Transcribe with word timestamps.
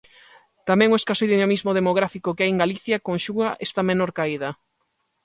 Tamén 0.69 0.89
o 0.91 0.99
escaso 1.01 1.25
dinamismo 1.33 1.71
demográfico 1.79 2.33
que 2.35 2.43
hai 2.43 2.51
en 2.53 2.61
Galicia 2.63 3.03
conxuga 3.07 3.49
esta 3.67 3.81
menor 3.89 4.09
caída. 4.17 4.49